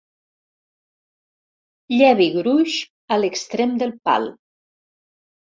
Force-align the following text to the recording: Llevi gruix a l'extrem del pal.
Llevi 1.97 2.27
gruix 2.37 2.79
a 3.17 3.21
l'extrem 3.25 3.79
del 3.85 3.95
pal. 4.11 4.27